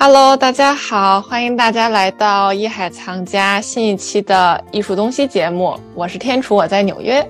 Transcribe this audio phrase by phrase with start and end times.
[0.00, 5.76] Hello，大家好，欢迎大家来到一海藏家新一期的艺术东西节目。
[5.92, 7.28] 我是天楚，我在纽约。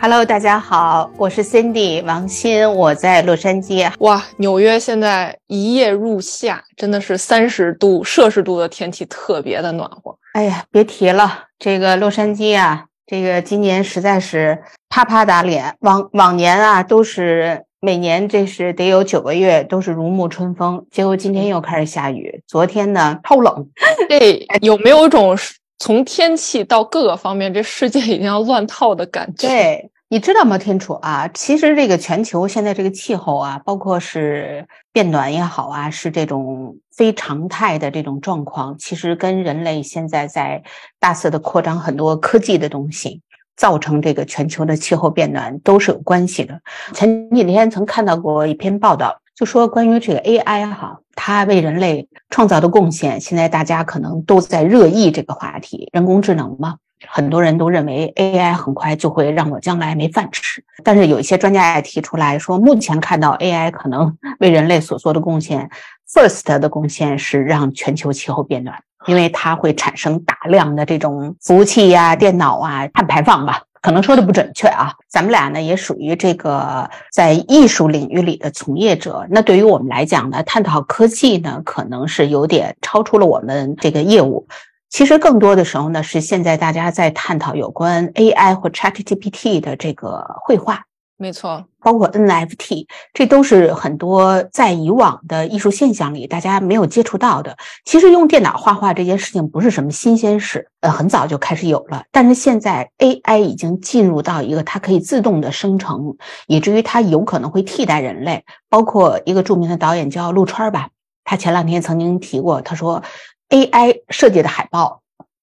[0.00, 3.92] Hello，大家好，我是 Cindy 王鑫，我在洛杉矶。
[3.98, 10.16] 哇，纽约现在一夜入夏，真的是三十度摄氏度的天气，特别的暖和。
[10.32, 14.58] 哎呀，别提了，这个洛杉矶啊，这个今年实在是
[14.88, 15.74] 啪啪打脸。
[15.80, 22.42] 往往年啊，都是每年这是得有九个月都是如沐春风，结果今天又开始下雨。
[22.46, 23.68] 昨天呢，超冷。
[24.08, 25.36] 对有没有一种？
[25.78, 29.46] 从天气到各个方面，这世界已经要乱套的感觉。
[29.46, 31.28] 对，你知道吗，天楚啊？
[31.34, 40.62] 其实这个全球现在这个气候啊，包括是变暖也好啊，是这种非常态的这种状况，其实跟人类现在在
[40.98, 43.20] 大肆的扩张很多科技的东西，
[43.56, 46.60] 造成这个全球的气候变暖都是有关系的。
[46.92, 49.20] 前几天曾看到过一篇报道。
[49.36, 55.90] 就说关于这个 AI 哈，它为人类创造的贡献，现在大家可能都在热议这个话题。
[55.92, 60.64] 人工智能嘛，很多人都认为 AI 很快就会让我将来没饭吃。
[60.82, 65.68] 但是有一些专家也提出来说，目前看到 AI 可能为人类所做的贡献
[66.10, 73.62] ，first 的贡献是让全球气候变暖，因为它会产生大量的这种服务器呀、电脑啊碳排放吧。
[73.82, 79.24] 可能说的不准确啊，咱们俩呢也属于这个在艺术领域里的从业者。
[79.30, 84.48] 那对于我们来讲呢，探讨科技呢，可能是有点超出了我们这个业务。
[84.90, 90.82] 其实更多的时候呢，是现在大家在探讨有关 AI 或 ChatGPT 的这个绘画。
[91.18, 97.56] 没错，包括 NFT，这都是很多在以往的艺术现象里大家没有接触到的。
[97.86, 102.04] 其实用电脑画画这件事情不是什么新鲜事，呃，很早就开始有了。
[102.12, 108.44] 但是现在 AI 已经进入到一个它可以自动的生成，以至于它有可能会替代人类。
[108.68, 110.90] 包括一个著名的导演叫陆川吧，
[111.24, 113.02] 他前两天曾经提过，他说
[113.48, 115.00] AI 设计的海报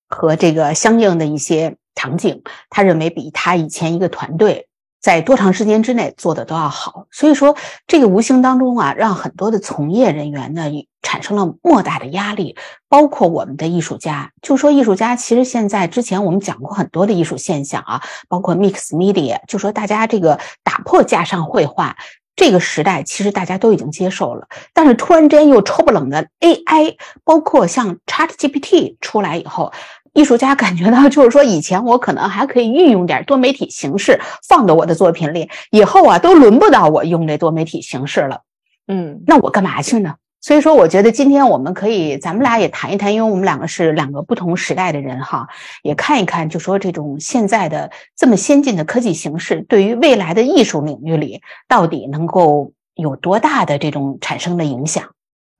[0.07, 4.67] 和这个相应的一些场景，他认为比他以前一个团队。
[5.03, 10.71] 在多长时间之内做的都要好，所以说这个无形当中啊，让很多的从业人员呢
[11.01, 12.55] 产生了莫大的压力，
[12.87, 14.31] 包括我们的艺术家。
[14.41, 21.97] 就说艺术家，其实现在之前我们讲过很多的艺术现象啊，包括 mix media，就说大家这个打破架上绘画
[22.37, 24.47] 这个时代，其实大家都已经接受了。
[24.73, 29.73] 但是突然间又抽不冷的 AI，包括像 ChatGPT 出来以后。
[30.13, 38.41] 艺术家感觉到，就是说，以前我可能还可以运用点多媒体形式放到我的作品里，以后啊，都轮不到我用这多媒体形式了。
[38.87, 40.15] 嗯，那我干嘛去呢？
[40.39, 45.47] 所以说，我觉得今天我们可以，咱们俩也谈一谈，因为我们两个是两个不同时代的人哈，
[45.83, 55.05] 也看一看，就说这种现在的这么先进的科技形式，对于未来的艺术领域里，到底能够有多大的这种产生的影响？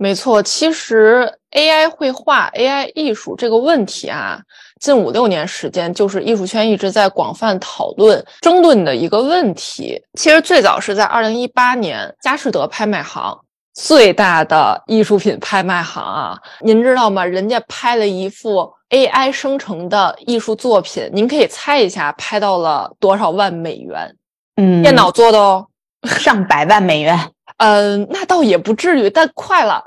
[0.03, 4.37] 没错，其实 AI 绘画、AI 艺术这个问题啊，
[4.81, 9.97] 近五六年时间，就是艺术圈一直在广泛讨论、争论的一个问题。
[10.19, 13.33] 其实最早是在二零一八年，佳士得拍卖行
[13.73, 17.23] 最大的艺术品拍卖行啊，您知道吗？
[17.23, 24.13] 人家拍了一幅 AI 生成的艺术作品，您可以猜一下，拍到了多少万美元？
[24.57, 25.65] 嗯，电脑做的哦，
[26.19, 27.17] 上百万美元。
[27.57, 29.83] 嗯，那倒也不至于，但快了。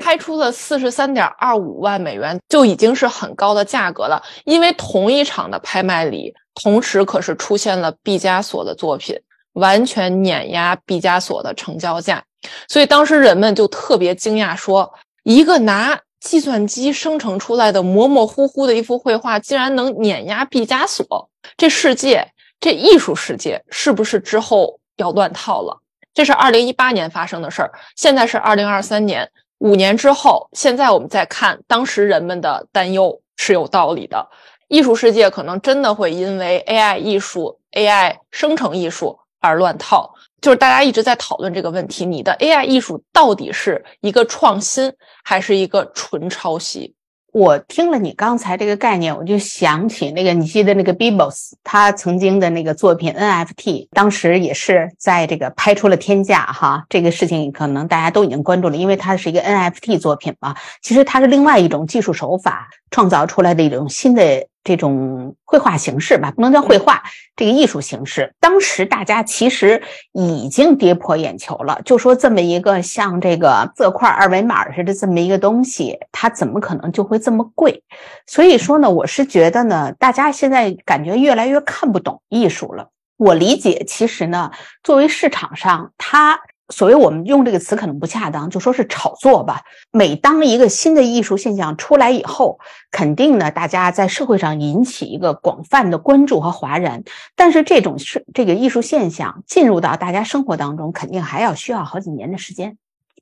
[0.00, 4.22] 拍出了四十三点二五万美元，就已经是很高的价格了。
[4.44, 9.18] 因为同一场的拍卖里，同时可是出现了毕加索的作品，
[9.54, 12.22] 完全碾压毕加索的成交价。
[12.68, 14.88] 所以当时人们就特别惊讶，说
[15.24, 21.28] 一个拿计算机生成出来的模模糊糊的一幅绘画，竟然能碾压毕加索。
[21.56, 22.24] 这世界，
[22.60, 25.76] 这艺术世界，是不是之后要乱套了？
[26.18, 29.30] 这是二零一八年发生的事儿，现在是二零二三年。
[29.58, 34.28] 五年之后，现在我们再看当时人们的担忧是有道理的。
[34.66, 40.12] 艺术世界可能真的会因为 AI 艺术、AI 生成艺术而乱套。
[40.40, 46.96] 就是大家一直在讨论这个问题：你的 AI 艺术到底是一个创新，还是一个纯抄袭？
[47.32, 56.84] 我听了你刚才这个概念，我就想起那个你记得那个 Bibos，他曾经的那个作品 NFT，当时也是在这个拍出了天价哈。
[56.88, 60.56] 这个事情可能大家都已经关注了，因为它是一个 NFT 作品嘛。
[60.82, 64.46] 其实它是另外一种技术手法创造出来的一种新的。
[64.68, 67.02] 这种绘画形式吧，不能叫绘画，
[67.34, 69.82] 这个艺术形式，当时大家其实
[70.12, 71.80] 已经跌破眼球了。
[71.86, 77.82] 就说这么一个像这个色块二维码似的这么一个东西，它怎么可能就会这么贵？
[78.26, 82.90] 所以说呢，我是觉得呢，大家现在感觉越来越看不懂艺术了。
[83.16, 84.50] 我理解，其实呢，
[84.82, 86.38] 作为市场上它。
[86.70, 89.62] 所谓我们用这个词可能不恰当，就说是炒作吧。
[89.90, 92.58] 每当一个新的艺术现象出来以后，
[92.90, 97.02] 肯定呢，大家在社会上引起一个广泛的关注和哗然。
[97.34, 102.76] 但是这种是这个艺术现象进入到大家生活当中，肯定还要需要好几年的时间。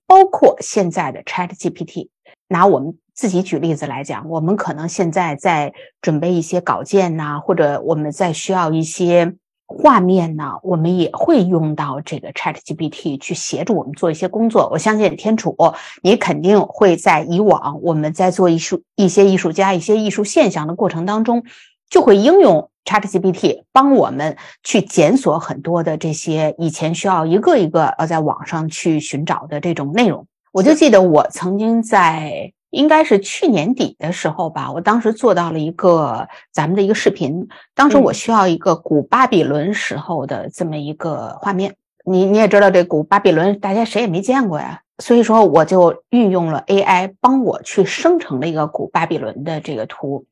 [0.06, 2.08] 包括现在的 Chat GPT，
[2.48, 9.36] 拿我们自己举例子来讲，我们可能现在在准备一些稿件呐，或者我们在需要一些。
[9.68, 14.68] 画面呢，我们也会用到这个 Chat GPT 去协助我们做一些工作。
[14.70, 15.56] 我相信天楚，
[16.02, 21.42] 你肯定会在以往我们在做艺术、一些艺术家、一些艺术现象的过程当中，
[21.90, 30.26] 就会应用 Chat GPT 帮我们去检索很多的这些以前需要一个一个呃在网上去寻找的这种内容。
[30.52, 32.52] 我就记得我曾经在。
[32.76, 37.48] 应该是去年底的时候吧，我当时做到了一个咱们的一个视频。
[37.74, 41.74] 当时我需要一个古巴比伦时候的这么一个画面。
[42.04, 50.26] 你你也知道，这古巴比伦大家谁也没见过呀，所以说我就运用了 AI 帮我去生成了一个古巴比伦的这个图。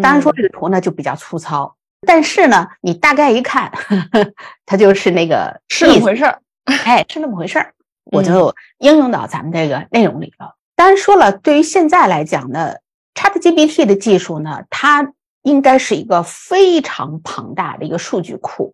[0.00, 1.74] 当然说这个图呢就比较粗糙，
[2.06, 3.72] 但是呢你大概一看，
[4.64, 7.74] 它就是那个是那么回事儿，哎，是那么回事儿，
[8.12, 10.54] 我就应用到咱们这个内容里了。
[10.78, 12.72] 当然说了，对于现在来讲呢
[13.16, 18.72] ，ChatGPT 的技术呢，它应该是一个非常庞大的一个数据库，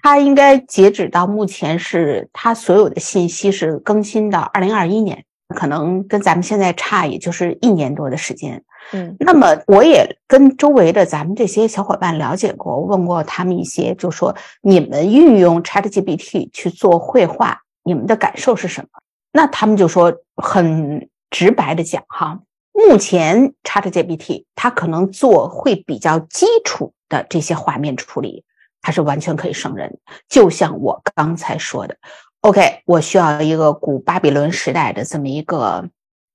[0.00, 5.22] 它应该截止到目前是它所有的信息是更新到二零二一年，
[5.54, 8.64] 可能跟咱们现在差也就是一年多的时间。
[8.92, 18.88] 嗯，那么我也跟周围的咱们这些小伙伴了解过，问过他们一些，就说你们运用 ChatGPT 去做绘画，你们的感受是什么？
[19.30, 21.06] 那他们就说很。
[21.34, 22.38] 直白的讲哈，
[22.72, 28.44] 目前 ChatGPT 它可能做会比较基础的这些画面处理，
[28.80, 29.98] 它是完全可以胜任。
[30.28, 31.96] 就像我刚才说的
[32.42, 35.88] ，OK，我需要一个古巴比伦时代的这么一个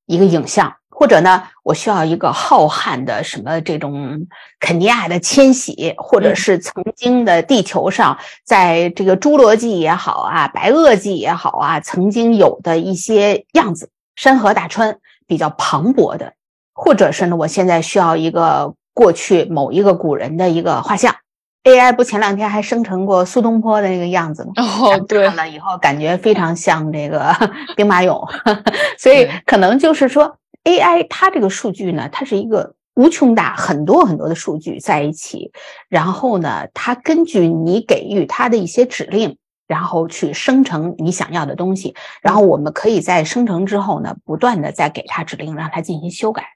[0.06, 4.28] 一个影像，或者呢，我需要一个浩瀚的什么这种
[4.60, 13.90] 肯尼亚的迁徙，或者是曾经的地球上，在这个侏罗纪也好啊，白垩纪也好啊，曾经有的一些样子。
[14.20, 16.34] 山河大川比较磅礴的，
[16.74, 21.16] 或者是呢，我现在需要一个过去某一个古人的一个画像
[21.64, 24.52] ，AI 不前两天还生成过苏东坡的那个样子吗？
[24.58, 27.34] 哦，对，看了以后感觉非常像这个
[27.78, 28.30] 兵马俑，
[29.00, 35.54] 所以可能就是说 AI 它这个数据呢，它是一个无穷大很多很多的数据在一起，
[35.88, 39.38] 然后呢，它根据你给予它的一些指令。
[39.70, 41.94] 然后去生成你想要的东西，
[42.24, 46.48] 然后我们可以在生成之后呢，不断的再给它指令，让它进行修改，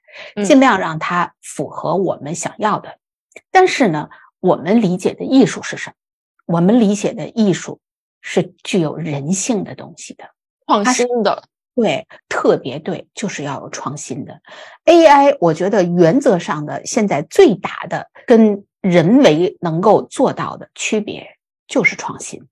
[0.44, 2.98] 尽量让它符合我们想要的。
[3.52, 4.08] 但是呢，
[4.40, 6.56] 我们理解的艺术是什么？
[6.56, 7.78] 我们理解的艺术
[8.20, 10.24] 是具有人性的东西的，
[10.66, 11.44] 创新的，
[11.76, 14.40] 对，特别对，就是要有创新的。
[14.86, 21.24] AI，我觉得原则上的现在最大的跟人为能够做到的区别
[21.68, 22.44] 就是创新。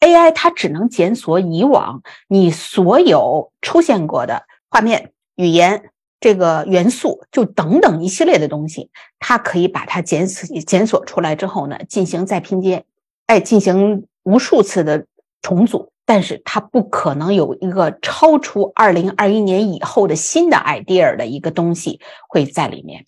[0.00, 5.90] AI 它只能检索以往你所有出现过的画面、语言
[6.20, 12.84] 这个元素，就等等一系列的东西，它可以把它检索检索出来之后呢，进行再拼接，
[13.26, 15.06] 哎，进行无数次的
[15.40, 15.90] 重组。
[16.04, 23.06] 但是它不可能有一个超出二零二一年以后的新的 idea 的一个东西会在里面。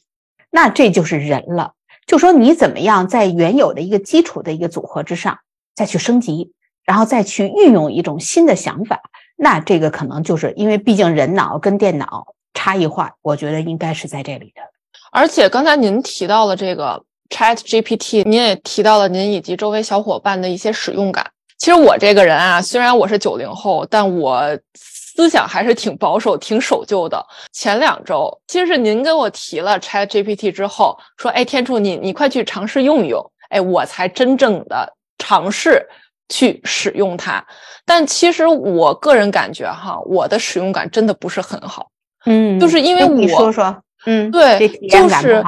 [0.48, 1.72] 那这就是人了，
[2.06, 5.40] 就说你怎么样在原有的一个基础的一个组合之上。
[5.74, 6.52] 再去升级，
[6.84, 9.00] 然后再去运用一种新的想法，
[9.36, 14.62] 那这个可能就是因为毕竟人脑跟电脑差异化，我觉得应该是在这里的。
[15.10, 21.24] 而且刚才您提到了这个 Chat GPT，您也提到了您以及周围小伙伴的一些使用感。
[21.58, 27.24] 其实我这个人啊，虽然我是九零后，但我思想还是挺保守、挺守旧的。
[27.52, 34.92] 前两周，其实是您跟我提了 Chat GPT 之后，说：“哎，天柱，你你快去尝试用一用。”哎，我才真正的。
[35.24, 35.82] 尝试
[36.28, 37.42] 去使用它，
[37.86, 41.88] 但其实我个人感觉哈，我的使用感真的不是很好。
[42.26, 45.42] 嗯，就是因为你说说，嗯，对，就是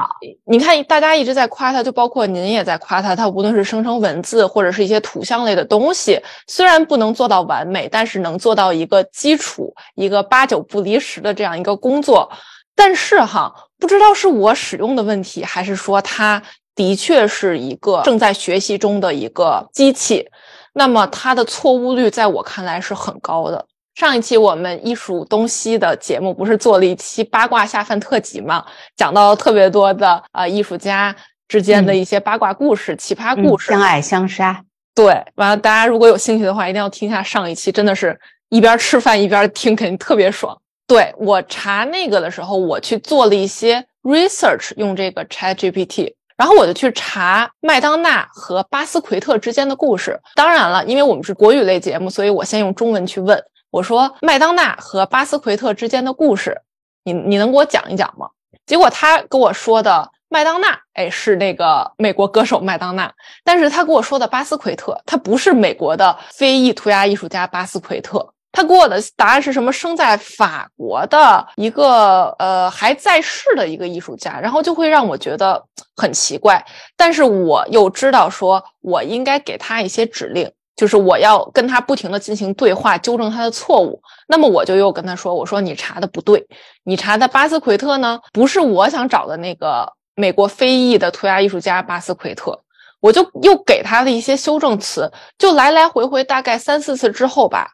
[0.46, 12.30] 你看大家一直在夸它，就包括您也在夸它，它无论是生成文字或者是一些图像类的东西，虽然不能做到完美，但是能做到一个基础、一个八九不离十的这样一个工作。
[12.74, 16.42] 但是哈，不知道是我使用的问题，还是说它。
[16.76, 20.28] 的确是一个正在学习中的一个机器，
[20.74, 23.66] 那么它的错误率在我看来是很高的。
[23.94, 28.62] 上一期我们艺术东西的节目不是做了一期八卦下饭特辑吗？
[28.94, 31.16] 讲到特别多的啊艺术家
[31.48, 34.62] 之间的一些八卦故事、奇葩故事，相爱相杀。
[34.94, 38.18] 对，完了大家如果有兴趣的话，一定要听一下上一期，真的是
[38.50, 40.54] 一边吃饭一边听，肯定特别爽。
[40.86, 50.20] 对我查那个的时候，我去做了一些 research，用这个 Chat GPT，然后我就去查麦当娜和巴斯奎特之间的故事。
[50.34, 56.60] 当然了，因为我们是国语类节目，所以我先用中文去问我说：“麦当娜和巴斯奎特之间的故事，
[57.04, 58.28] 你你能给我讲一讲吗？”
[58.66, 63.12] 结果他跟我说的麦当娜，哎，是那个美国歌手麦当娜，
[63.44, 68.34] 但是他跟我说的巴斯奎特，他不是美国的非裔涂鸦艺术家巴斯奎特。
[68.56, 69.70] 他给我的答案是什么？
[69.70, 75.62] 生在法国的一个呃还在世的一个艺术家，然后就会让我觉得
[75.94, 76.64] 很奇怪。
[76.96, 84.00] 但是我又知道说，我应该给他一些指令，就是我要跟他不停的进行对话，纠正他的错误。
[84.26, 86.46] 那么我就又跟他说：“我说你查的不对，
[86.84, 92.58] 你查的巴斯奎特呢，不是我想找的那个美国非裔的涂鸦艺术家巴斯奎特。”
[93.00, 97.68] 我就又给他的一些修正词，就来来回回大概三四次之后吧。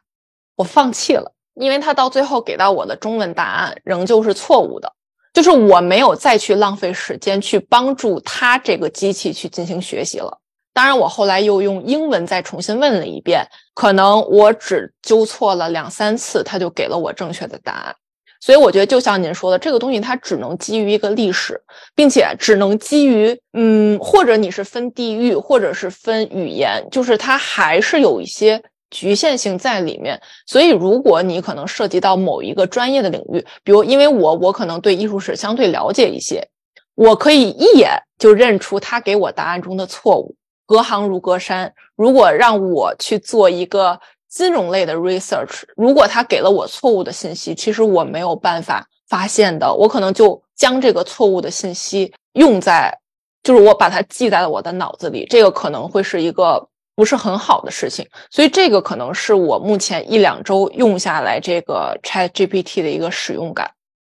[0.55, 4.91] 我放弃了，因为他到最后给到我的中文答案仍旧是错误的，
[5.33, 10.39] 就是我没有再去浪费时间去帮助他这个机器去进行学习了。
[10.73, 17.95] 当然，我后来又用英文再重新问了一遍，可能我只纠错了两三次，他就给了我正确的答案。
[18.39, 21.61] 所以我觉得，就像您说的，这个东西它只能基于一个历史，
[21.95, 28.61] 并且只能基于嗯，或者你是分地域，或者是分语言，就是它还是有一些。
[28.93, 36.47] 局限性在里面，所以如果你可能涉及到某一个专业的领域，比如因为我我可能对艺术史相对了解一些，
[36.93, 40.35] 我可以一眼就认出他给我答案中的错误，
[40.67, 41.73] 隔行如隔山。
[41.95, 52.95] 如果让我去做一个金融类的 research，如果他给了我错误的信息，其实我没有办法发现的，我可能就将这个错误的信息用在，
[53.41, 56.69] 就是我把它记在了我的脑子里，这个可能会是一个。
[56.95, 63.71] 不是很好的事情，所以这个可能是我目前一两周用下来这个 Chat GPT 的一个使用感。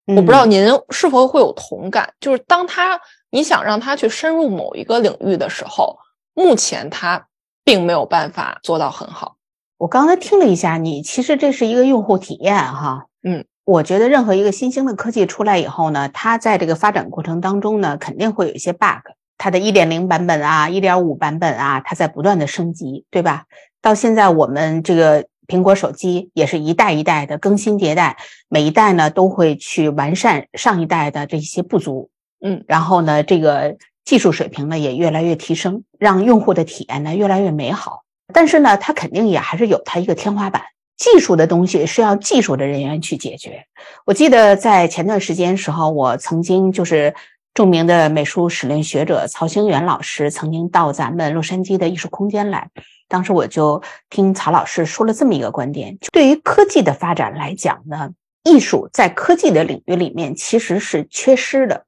[0.07, 5.97] 我不知道您是否会有同感，就是当它你想让它去深入某一个领域的时候，
[6.33, 7.27] 目前它
[7.63, 9.35] 并没有办法做到很好。
[9.77, 19.05] 我刚才听了一下，你其实这是一个用户体验哈，嗯，我觉得任何一个新兴的科技出来以后呢，它在这个发展过程当中呢，肯定会有一些 bug。
[19.39, 23.45] 它的一点零版本啊，一点五版本啊，它在不断的升级，对吧？
[23.81, 28.17] 到现在我们这个苹果手机也是一代一代的更新迭代，
[28.49, 32.09] 每一代呢都会去完善上一代的这些不足，
[32.41, 38.01] 嗯，然后呢，这个技术水平呢也越来越提升，让用户的体验呢越来越美好。
[38.33, 40.61] 但是呢，它肯定也还是有它一个天花板，
[40.97, 43.63] 技术的东西是要技术的人员去解决。
[44.05, 47.15] 我记得在前段时间时候，我曾经就是。
[47.59, 52.69] 著名的美术史论学者曹兴元老师曾经到咱们洛杉矶的艺术空间来，
[53.09, 58.11] 当时我就听曹老师说了这么一个观点：，对于科技的发展来讲呢，
[58.43, 61.85] 艺术在科技的领域里面其实是缺失的。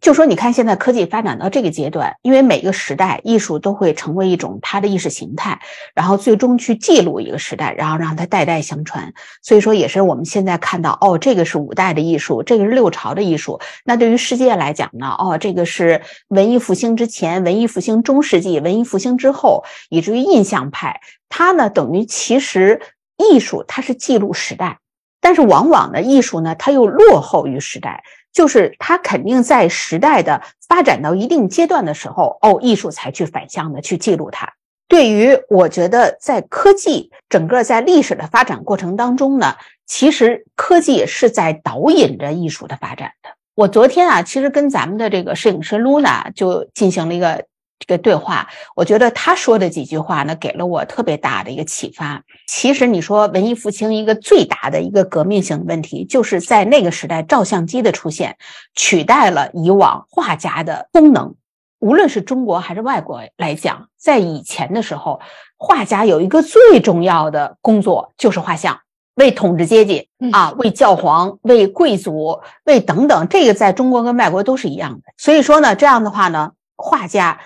[0.00, 5.60] 就说你看，现在科技发展到这个阶段，因为每个时代艺术都会成为一种它的意识形态，
[5.92, 9.12] 然后最终去记录一个时代，然后让它代代相传。
[9.42, 13.60] 所以说，也是我们现在看到，哦，这个是五代的艺术，这个是六朝的艺术。
[13.84, 21.00] 那对于世界来讲呢，哦，这个是文艺复兴之前、文艺复兴中世纪、文艺复兴之后，以至于印象派。
[21.28, 22.80] 它呢，等于其实
[23.16, 24.78] 艺术它是记录时代，
[25.20, 28.02] 但是往往呢，艺术呢，它又落后于时代。
[28.30, 34.52] 就是它肯定在时代的发展到一定阶段的时候，哦，艺术才去反向的去记录它。
[34.86, 39.56] 对于我觉得，在科技整个在历史的发展过程当中呢，
[39.86, 43.30] 其实科技是在导引着艺术的发展的。
[43.56, 47.44] 我昨天啊，其实跟咱们的这个摄影师 Luna 就进行了一个。
[47.78, 52.22] 这个对话，我觉得他说的几句话呢，给了我特别大的一个启发。
[52.48, 58.36] 其实你说文艺复兴一个最大的一个革命性的问题，就是在那个时代，照相机的出现
[58.74, 61.34] 取代了以往画家的功能。
[61.78, 65.20] 无论是中国还是外国来讲，在以前的时候，
[65.56, 68.80] 画家有一个最重要的工作就是画像，
[69.14, 75.02] 为统治阶级啊，为教皇、为贵族、为等等，这个在中国跟外国都是一样的。
[75.16, 77.38] 所以说呢，这样的话呢，画家。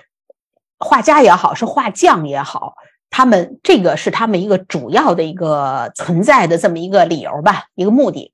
[0.85, 2.75] 画家也好，是画匠也好，
[3.09, 8.33] 他们这个是他们一个主要的一个存在的这么一个理由吧，一个目的。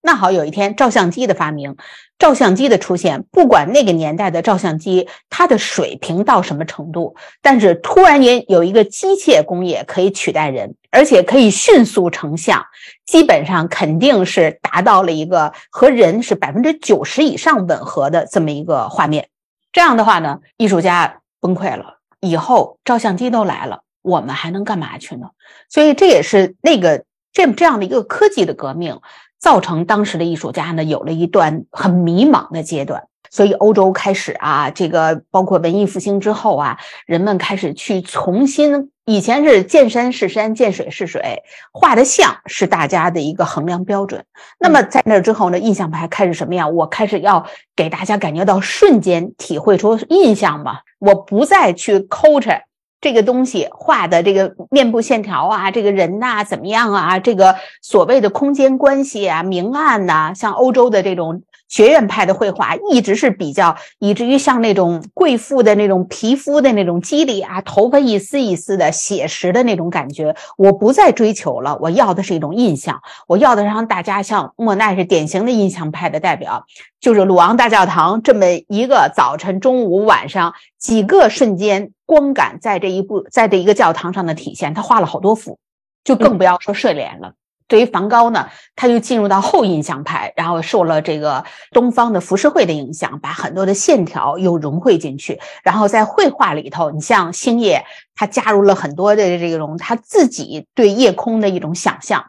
[0.00, 1.76] 那好，有一天照相机的发明，
[2.20, 12.64] 照相机的出现，不管那个年代的照相机它的水平到什么程度，但是突然间有一个机械工业可以取代人，而且可以迅速成像，
[13.06, 19.28] 基本上肯定是达到了一个和人是百分之九十以上吻合的这么一个画面。
[19.72, 21.20] 这样的话呢，艺术家。
[21.40, 25.28] 崩溃了，以后照相机都来了，我们还能干嘛去呢？
[25.68, 29.00] 所以这也是那个这这样的一个科技的革命，
[29.38, 33.04] 造成当时的艺术家呢有了一段很迷茫的阶段。
[33.30, 44.22] 所以欧洲开始啊，这个包括文艺复兴之后啊，人们开始去重新，以前是见山是山，见水是水，画的像是大家的一个衡量标准。
[44.60, 46.68] 那么在那之后呢，印象派开始什么呀？
[46.68, 52.60] 我开始要给大家感觉到瞬间体会出印象嘛，我不再去抠着。
[53.00, 57.18] 这个东西画的这个面部线条啊，这个人呐怎么样啊？
[57.18, 61.42] 这个所谓的空间关系啊，明暗呐，像欧洲的这种。
[61.68, 71.78] 学院派的绘画一直是比较，以至于像那种贵妇的那种皮肤的那种肌理啊，头发一丝一丝的写实的那种感觉，我不再追求了。
[71.80, 76.64] 我要的是一种印象，我要的让大家像莫奈是典型的印象派的代表，
[77.00, 84.72] 就是鲁昂大教堂这么一个早晨、中午、晚上几个瞬间光感在这一部在这一个教堂上的体现。
[84.72, 85.58] 他画了好多幅，
[86.02, 87.34] 就更不要说睡莲了。
[87.68, 95.38] 对于梵高呢，他就进入到后印象派，然后受了这个东方的浮世绘的影响，把很多的线条又融汇进去。
[95.62, 97.84] 然后在绘画里头，你像星夜，
[98.16, 102.24] 他加入了很多的这种他自己对夜空的一种想象，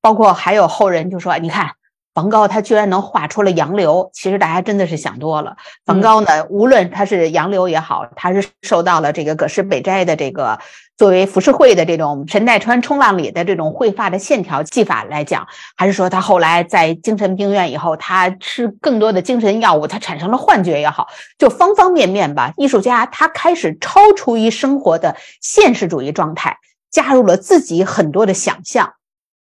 [0.00, 1.72] 包括还有后人就说，你看。
[2.14, 5.56] 梵高他居然能画出了洋流，其实大家真的是想多了。
[5.86, 10.58] 梵高呢，无论他是洋流也好，他是受到了这个葛饰北斋的这个
[10.98, 22.52] 作为浮世绘的这种神奈川冲浪里的这种绘画的线条技法来讲，还是说他后来在精神病院以后，他吃更多的精神药物，他产生了幻觉也好，就方方面面吧。
[22.58, 26.58] 艺术家他开始超出于生活的现实主义状态，
[26.90, 28.92] 加入了自己很多的想象，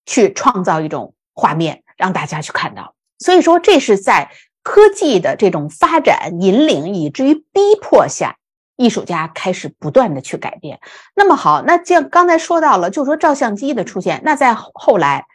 [0.05, 1.83] 去创造一种画面。
[2.01, 4.31] 让大家去看到，所以说这是在
[4.63, 8.37] 科技的这种发展引领以至于逼迫下，
[8.75, 10.79] 艺术家开始不断的去改变。
[11.15, 15.25] 那么好，那像刚才说到了，就说照相机的出现，那在后来，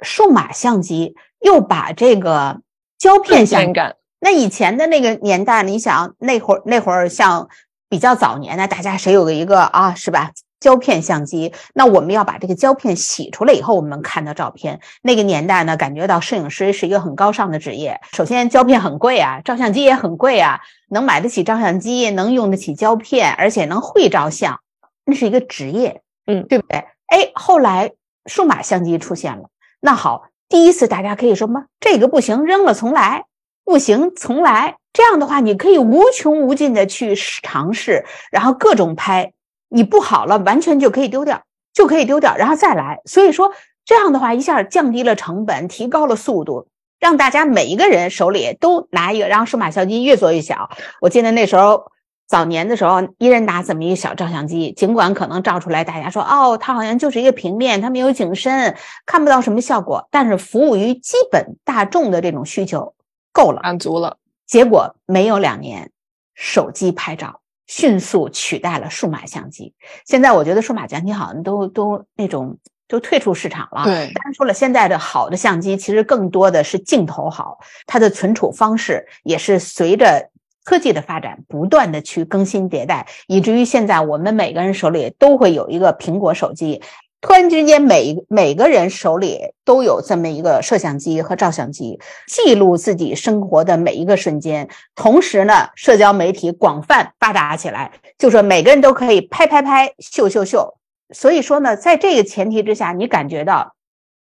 [0.00, 2.60] 数码相机又把这个
[2.98, 3.94] 胶片相感。
[4.18, 7.48] 那以前的那个年代，你想那会儿那会儿像
[7.88, 10.32] 比较早年的，大家谁有个一个啊，是吧？
[10.58, 14.80] 胶片相机，那我们要把这个胶片洗出来以后，我们看到照片。
[15.02, 18.00] 那个年代呢，感觉到摄影师是一个很高尚的职业。
[18.12, 24.60] 首先，胶片很贵啊，照相机也很贵啊，能买得起照相机，能用得起胶片，而且能会照相，
[25.04, 26.84] 那是一个职业，嗯，对不对？
[27.06, 27.92] 哎，后来
[28.24, 31.66] 数码相机出现了，那好，第一次大家可以说吗？
[31.80, 33.24] 这个不行，扔了重来，
[33.64, 34.78] 不行，重来。
[34.92, 39.34] 这样的话，你可以无穷无尽的去尝试，然后各种拍。
[39.68, 43.00] 你不好了，完全就可以丢掉，就可以丢掉，然后再来。
[43.04, 43.52] 所以说
[43.84, 50.70] 这样的话，一下降低了成本，提高了速度，让大家每一个人手里都拿一个，然后数码相机越做越小。
[51.00, 51.90] 我记得那时候
[52.26, 62.94] 早年的时候，一人拿这么一个小照相机，尽管可能照出来，大家说哦，它好像就是一个平面，它没有景深，看不到什么效果，但是服务于基本大众的这种需求
[63.32, 64.16] 够了，满足了。
[64.46, 65.90] 结果没有两年，
[66.34, 67.40] 手机拍照。
[67.66, 69.74] 迅速取代了数码相机。
[70.06, 73.84] 现在我觉得数码相机好像都都那种都退出市场了。
[73.84, 80.30] 对，当然说了，现在的好的相机其实更多的是镜头好，它的存储方式也是随着
[80.64, 86.82] 科技的发展不断的去更新迭代，以至于现在我们每个人手里都会有一个苹果手机。
[87.20, 91.98] 突然之间，每每个人手里都有这么一个摄像机和照相机，
[92.28, 94.68] 记录自己生活的每一个瞬间。
[94.94, 100.76] 同时呢，社交媒体广泛发达起来，就说每个人都可以拍拍拍、秀秀秀。
[101.14, 103.74] 所以说呢，在这个前提之下，你感觉到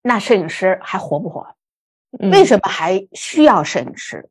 [0.02, 1.46] 那摄影师还活不活？
[2.30, 4.30] 为什么还需要摄影师？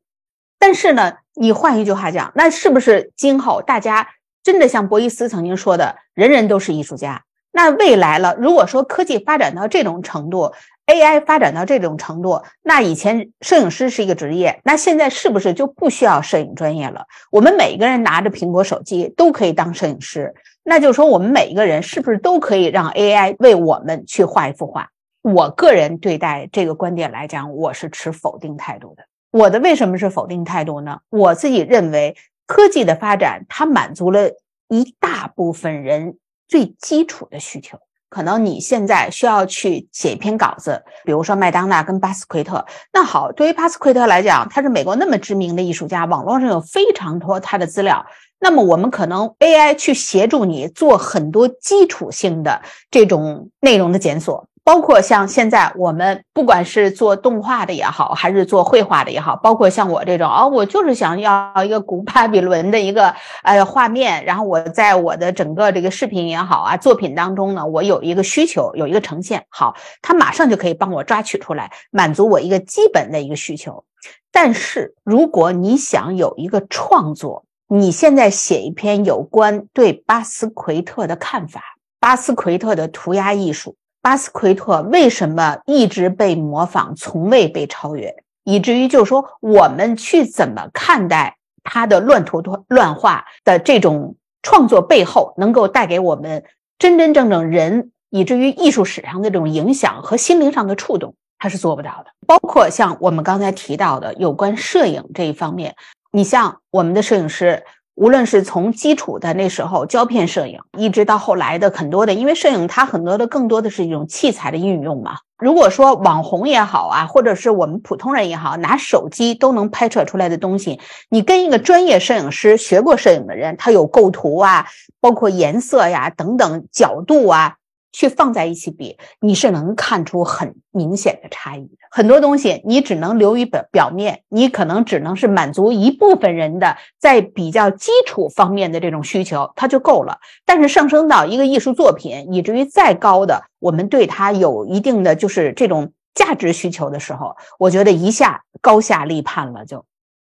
[0.58, 4.08] 但是呢，你换一句话讲，那是不是今后大家
[4.42, 7.22] 真的像博伊斯曾经说的，人人都是艺术家？
[7.52, 10.52] 那未来了，如果说科技发展到这种程度
[10.86, 17.06] ，AI 发展到这种程度，那以前摄影师是一个职业，那现在是不是就不需要摄影专业了？
[17.30, 24.88] 我们每一个人拿着苹果手机都可以当摄影师，那就是说我们每一个人是不是都可以让 AI 为我们去画一幅画？
[25.22, 29.02] 我个人对待这个观点来讲，我是持否定态度的。
[29.30, 31.00] 我的为什么是否定态度呢？
[31.10, 34.30] 我自己认为科技的发展，它满足了
[34.68, 36.16] 一大部分人。
[36.48, 42.64] 最基础的需求，可能你现在需要去写一篇稿子，比如说麦当娜跟巴斯奎特。
[42.92, 48.04] 那好，对于巴斯奎特来讲，他是美国那么知名的艺术家，网络上有非常多他的资料。
[48.40, 54.48] 那么我们可能 AI 去协助你做很多基础性的这种内容的检索。
[54.68, 73.82] 包括像现在我们不管是做动画的也好，还是做绘画的也好，包括像我这种哦，我就是想要一个古巴比伦的一个呃画面，然后我在我的整个这个视频也好啊作品当中呢，我有一个需求，有一个呈现，好，它马上就可以帮我抓取出来，满足我一个基本的一个需求。
[74.30, 81.62] 但是如果你想有一个创作，你现在写一篇有关对巴斯奎特的看法，
[81.98, 83.74] 巴斯奎特的涂鸦艺术。
[84.08, 96.42] 巴斯奎特为什么一直被模仿，从未被超越，以至于就是说，我们去怎么看待他的乱涂乱画的这种创作背后，能够带给我们
[96.78, 102.06] 真真正正人，以至于艺术史上的这种影响和心灵上的触动，他是做不到的。
[102.26, 105.76] 包括像我们刚才提到的有关摄影这一方面，
[106.12, 107.62] 你像我们的摄影师。
[107.98, 115.16] 无论是从基础的那时候胶片摄影，一直到后来的很多的，因为摄影它很多的更多的是一种器材的运用嘛。
[115.36, 120.78] 如果说网红也好啊，或者是我们普通人也好，拿手机都能拍摄出来的东西，
[121.10, 124.64] 你跟一个专业摄影师学过摄影的人，他有构图啊，
[125.00, 127.56] 包括颜色呀等等角度啊。
[127.98, 131.68] 去放在一起比，你是能看出很明显的差异。
[131.90, 140.18] 很多东西你只能留于表表面，你可能只能是满足一部分人的在比较基础方面的这种需求，它就够了。
[140.46, 149.66] 但是上升到一个艺术作品，以至于再高的，我们对它有一定的就是这种价值需求的时候，我觉得一下高下立判了。
[149.66, 149.84] 就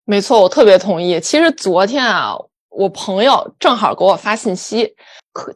[0.04, 1.18] 没错，我特别同意。
[1.18, 2.36] 其实昨天啊。
[2.76, 4.96] 我朋友正好给我发信息，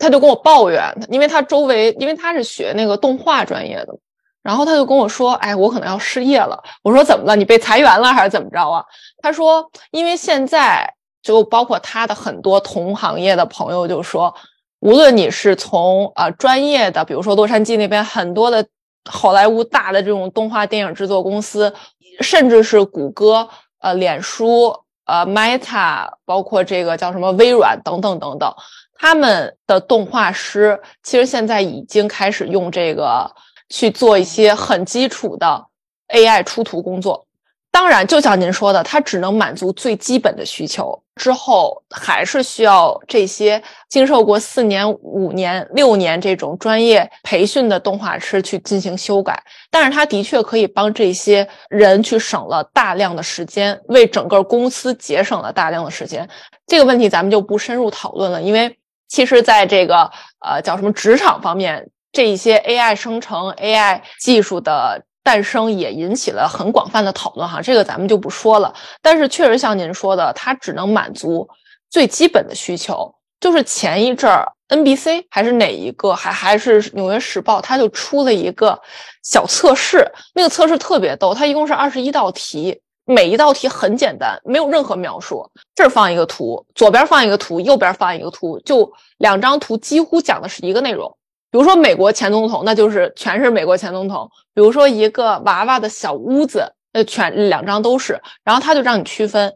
[0.00, 3.94] 他就跟我抱怨，因为他周围，因为他是学那个动画专业的，
[4.42, 7.36] 然后他就跟我说：“哎，我可能要失业了。”我说：“怎么了？
[7.36, 8.84] 你被裁员了还是怎么着啊？”
[9.22, 14.34] 他说：“因为现在就包括他的很多同行业的朋友就说，
[14.80, 18.66] 无论你是从呃专业的，比如说洛杉矶那边很多的
[19.08, 21.72] 好莱坞大的这种动画电影制作公司，
[22.20, 23.48] 甚至是谷歌、
[23.80, 24.74] 呃脸书。”
[25.08, 28.54] 呃，Meta 包括这个叫什么微软等等等等，
[28.98, 33.30] 他们的动画师其实现在已经开始用这个
[33.70, 35.64] 去做一些很基础的
[36.08, 37.24] AI 出图工作。
[37.70, 49.40] 当然，就像您说的，它只能满足最基本的需求，之后还是需要这些经受过四年、五年、六年这种专业培训的动画师去进行修改。
[49.70, 56.28] 但是，它的确可以帮这些人去省了大量的时间，为整个公司节省了大量的时间。
[56.66, 58.76] 这个问题咱们就不深入讨论了，因为
[59.08, 60.10] 其实在这个
[60.44, 65.02] 呃叫什么职场方面，这一些 AI 生成 AI 技术的。
[65.24, 68.72] 诞生也引起了很广泛的讨论哈，这个咱们就不说了。
[69.02, 71.46] 但是确实像您说的，它只能满足
[71.90, 73.14] 最基本的需求。
[73.38, 78.80] 就是前一阵儿，NBC 还是哪一个，还还是纽约时报，它就出了一个
[79.22, 80.10] 小测试。
[80.34, 85.50] 那个测试特别逗，它一共是二十一道题，每一道题很简单，没有任何描述。
[85.74, 91.16] 这儿放一个图，左边放一个图，右边放一个图，就两张图几乎讲的是一个内容。
[91.50, 94.30] 比如说美国前总统，那就是全是美国前总统。
[94.52, 98.20] 比如说一个娃娃的小屋子，那，全两张都是。
[98.44, 99.54] 然后他就让你区分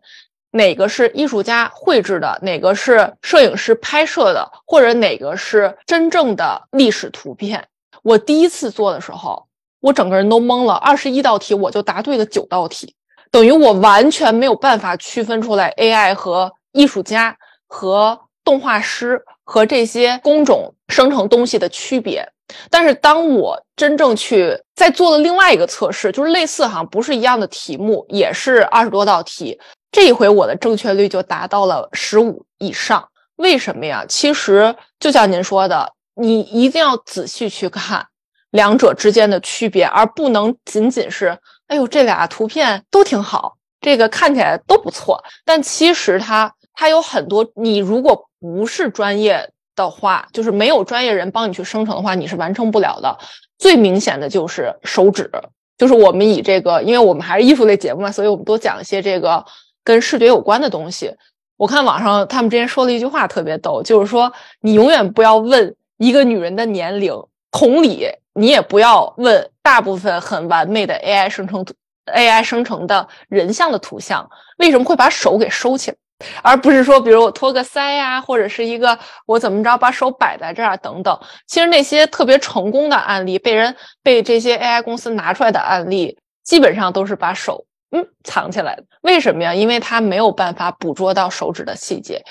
[0.52, 7.62] 哪个是艺术家绘制的，哪个是摄影师拍摄的，或者哪个是真正的历史图片。
[8.02, 9.46] 我第一次做的时候，
[9.82, 10.72] 我整个人都懵了。
[10.72, 12.94] 二十一道题，我就答对了九道题，
[13.32, 19.20] 等于我完全没有办法区分出来 AI 和艺术家和动画师。
[19.44, 22.26] 和这些工种生成东西的区别，
[22.70, 29.58] 但是当我真正去在做了另外一个测试，就是类似哈，不是一样的题目，也是二十多道题，
[29.90, 33.06] 这一回我的正确率就达到了十五以上。
[33.36, 34.06] 为什么呀？
[34.08, 38.06] 其实就像您说的，你一定要仔细去看
[38.52, 41.36] 两者之间的区别，而不能仅仅是
[41.72, 48.28] 哎呦这俩图片都挺好，这个看起来都不错，但其实它它有很多，你如果。
[48.44, 53.16] 不是专业的话，就是没有专业人帮你去生成的话，你是完成不了的。
[53.56, 55.30] 最明显的就是手指，
[55.78, 59.44] 就是我们以这个，因为我们还是艺术类节目嘛，所以我们多讲一些这个
[59.84, 61.14] 跟视觉有关的东西。
[61.56, 67.14] 我看网上他们之前说了一句话特别逗，就是说你永远不要问一个女人的年龄，
[67.52, 71.74] 同理，你也不要问大部分很完美的 AI 生成图、
[72.06, 75.96] AI 生成的人像的图像为什么会把手给收起来。
[76.40, 81.18] 而不是说，比如我托个腮呀，或者是一个我怎么着把手摆在这儿等等。
[81.48, 88.84] 其实那些特别成功的案例，被人被这些 AI 公司拿出来的案例，基本上都是把手嗯藏起来的。
[89.00, 89.52] 为什么呀？
[89.52, 92.22] 因为它没有办法捕捉到手指的细节。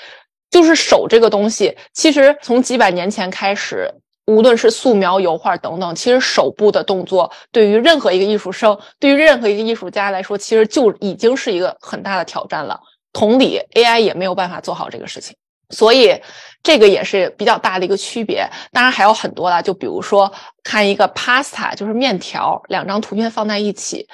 [0.50, 3.92] 就是手这个东西，其实从几百年前开始，
[4.32, 12.80] 无论是素描、油画等等，其实手部的动作对于任何一个艺术生，对于任何一个艺术家来说，其实就已经是一个很大的挑战了。
[13.12, 15.36] 同理，AI 也没有办法做好这个事情，
[15.68, 16.18] 所以
[16.62, 18.48] 这个也是比较大的一个区别。
[18.72, 20.32] 当然还有很多啦，就比如说
[20.64, 24.08] 看一个 pasta，就是面条，两张图片放在一起，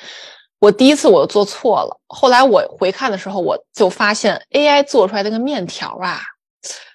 [0.58, 6.20] 我第一次我做错了，后来我回看的时候，我就发现 AI 做出来那个面条啊，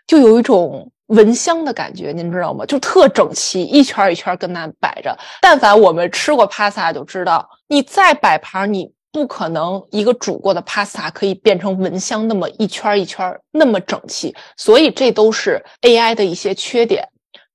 [0.06, 0.90] 就有一种。
[1.14, 2.66] 蚊香的感觉，您知道吗？
[2.66, 5.16] 就特整齐，一圈一圈跟那摆着。
[5.42, 14.36] 但凡我们吃过 pasta 就知道，你再摆盘，你不可能一个煮过的 pasta 可以变成蚊香那么一圈一圈那么整齐。
[14.58, 17.08] 所以这都是 AI 的一些缺点。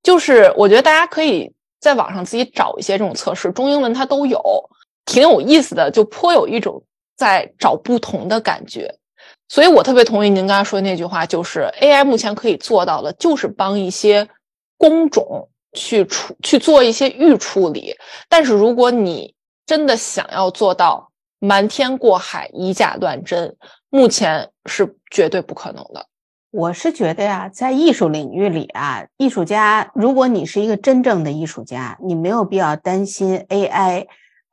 [0.02, 4.40] 就是我觉得大家可以在网上自己找一些这种测试，中英文它都有，
[5.04, 6.80] 挺有意思的，就颇有一种
[7.16, 8.94] 在找不同的感觉。
[9.48, 14.28] 所以我特别同意您刚才说的那句话，就是 AI 目前可以做到的，就是帮一些
[14.76, 17.96] 工种去处去做一些预处理。
[18.28, 19.34] 但是如果你
[19.66, 23.56] 真的想要做到瞒天过海、以假乱真，
[23.88, 26.06] 目前是绝对不可能的。
[26.50, 34.06] 我是觉得呀，在艺术领域里啊，艺术家，如果你是一个真正的艺术家，你没有必要担心 AI。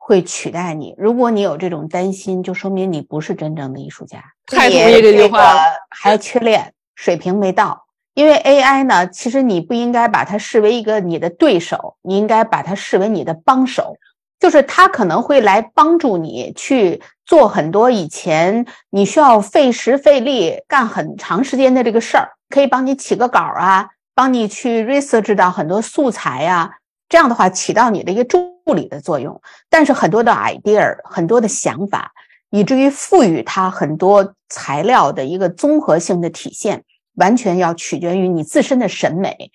[0.06, 0.94] 会取代你。
[0.96, 4.22] 如果你有这种担心，就说明你不是真正的艺术家。
[4.46, 7.86] 太同意这句话了，还缺练，水平没到。
[8.14, 13.96] 因为 AI 呢，其实你不应该把它视为一个你的对手，你应该把它视为你的帮手。
[14.38, 26.70] 就是它可能会来帮助你去做很多以前你需要费时费力干很长时间的这个事儿，可以帮你起个稿啊，帮你去 research 到很多素材呀。
[27.08, 29.40] 这样的话，起到你的一个助物理的作用。
[29.70, 32.12] 但是很多的 idea，很多的想法，
[32.50, 39.50] 以至于赋予它很多材料的一个综合性的体现，完全要取决于你自身的审美。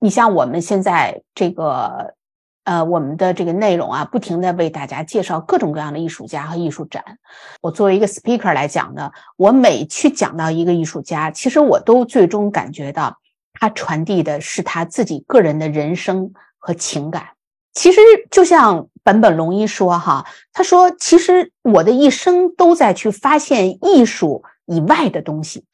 [0.00, 2.14] 你像我们现在这个，
[2.64, 7.02] 呃，我们的这个内容啊，不停的为大家介绍各种各样的艺术家和艺术展。
[7.62, 13.18] 我作为一个 speaker 来讲呢，我每去讲到一个艺术家，其实我都最终感觉到
[13.52, 16.32] 他传递的是他自己个人的人生。
[16.66, 17.28] 和情感，
[17.74, 25.64] 其实就像本本龙一说哈，他说：“其实我的一生都在去发现艺术以外的东西。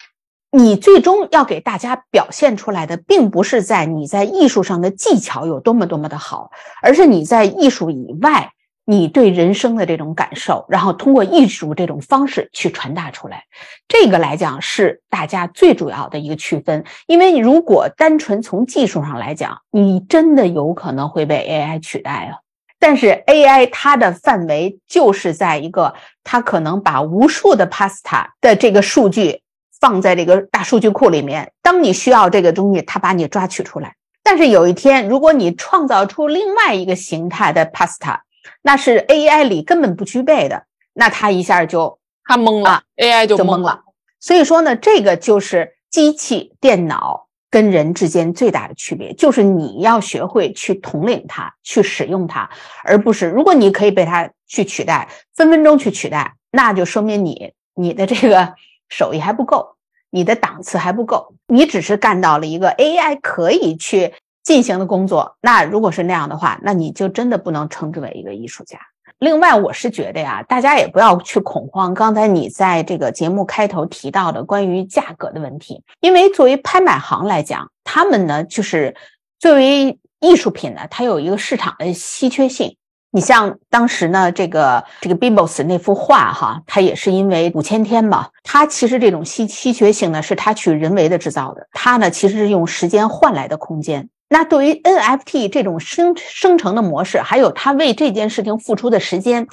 [0.50, 6.50] 你最终要给大家表现出来的，并不是在你在艺术上的技巧有多么多么的好，
[6.82, 8.50] 而是你在艺术以外。”
[8.90, 13.44] 你对人生的这种感受，然后通过艺术这种方式去传达出来，
[13.86, 16.84] 这个来讲是大家最主要的一个区分。
[17.06, 22.38] 因为如果单纯从技术上来讲，你真的有可能会被 AI 取代啊。
[22.80, 29.42] 但是 AI 它的范围就是在一个，它可能把无数的 pasta 的这个数据
[29.80, 33.94] 放在这个大数据库里面，当你需要这个东西，它把你抓取出来。
[34.24, 38.18] 但是有一天，如果你创造出另外一个形态的 pasta，
[38.62, 43.82] 那是 AI 里根本不具备的，那他一下就他懵了，AI 就懵了。
[44.18, 52.48] 所以说呢，这个就是机器、电脑跟人之间最大的区别，就是你要学会去统领它，去使用它，
[52.84, 58.54] 而不是如果你可以被它去取代，分分钟去取代，那就说明你你的这个
[58.90, 59.76] 手艺还不够，
[60.10, 64.12] 你的档次还不够，你只是干到了一个 AI 可以去。
[64.42, 68.78] 进行的工作，那如果是那样的话，那你就真的不能称之为一个艺术家。
[69.18, 71.92] 另外，我是觉得呀，大家也不要去恐慌。
[71.92, 78.96] 刚才你在这个节目开头提到的关于价格的问题，因为作为拍卖行来讲，他们呢就是
[79.38, 82.76] 作为艺术品呢，它有一个市场的稀缺性。
[83.12, 94.08] 你像当时呢，这个这个 Bibos 那幅画哈，它也是因为五千天嘛，它其实这种稀稀缺性呢，是它去人为的制造的，它呢其实是用时间换来的空间。
[94.32, 99.48] 那对于 NFT 这种生生成的模式，还有他为这件事情付出的时间，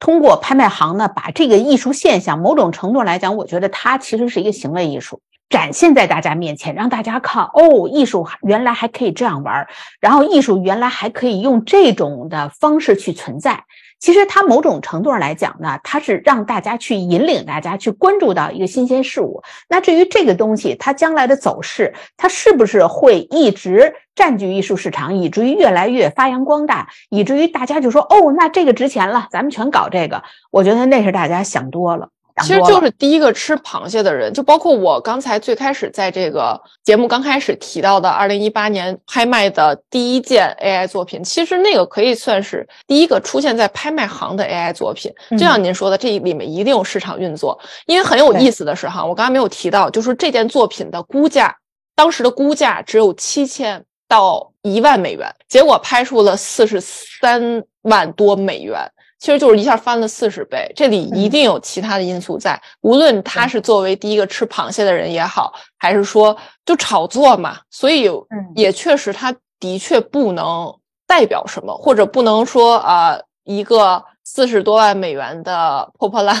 [0.00, 9.64] 通过拍卖行呢，把这个艺术现象，某种程度来讲，我觉得它其实是一个行为艺术，展现在大家面前，让大家看，哦，艺术原来还可以这样玩，
[10.00, 13.64] 然后艺术原来还可以用这种的方式去存在。
[13.98, 19.42] 其实它某种程度上来讲呢，它是让大家去引领大家去关注到一个新鲜事物。
[19.68, 30.22] 那至于这个东西它将来的走势，它是不是会一直占据艺术市场，以至于越来越发扬光大，以至于大家就说哦，那这个值钱了，咱们全搞这个。
[30.50, 32.10] 我觉得那是大家想多了。
[32.42, 45.12] 其实就是第一个吃螃蟹的人，就包括我刚才最开始在这个节目刚开始提到的，二零一八年拍卖的第一件 AI 作品，其实那个可以算是第一个出现在拍卖行的 AI 作品。
[45.30, 47.58] 就像您说的，这里面一定有市场运作。
[47.86, 51.56] 因为很有意思的是哈，我刚才没有提到，就是这件作品的估价，
[51.94, 54.52] 当时的估价只有七千到。
[54.66, 58.80] 一万美元，结果拍出了四十三万多美元，
[59.26, 60.70] 其实就是一下翻了四十倍。
[60.76, 68.08] 这里一定有其他的因素在，无论他是作为第一个吃螃蟹的人也好，还是说就炒作嘛，所以
[68.54, 70.72] 也确实他的确不能
[71.08, 76.40] 代表什么，或者不能说啊一个四十多万美元的破破烂，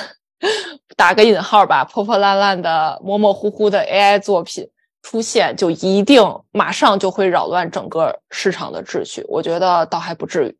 [0.96, 4.64] 打个引号吧，破破烂烂的模模糊糊的 AI 作品。
[5.02, 6.20] 出现就一定
[6.50, 10.56] 马上就会扰乱整个市场的秩序，我觉得倒还不至于。